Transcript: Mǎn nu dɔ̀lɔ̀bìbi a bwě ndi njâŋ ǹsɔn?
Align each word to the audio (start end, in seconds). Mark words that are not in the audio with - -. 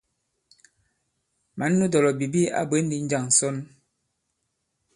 Mǎn 1.57 1.71
nu 1.77 1.85
dɔ̀lɔ̀bìbi 1.93 2.41
a 2.59 2.61
bwě 2.69 2.77
ndi 2.85 2.97
njâŋ 3.05 3.23
ǹsɔn? 3.31 3.55